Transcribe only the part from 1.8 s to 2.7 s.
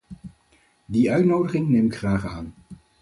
ik graag aan.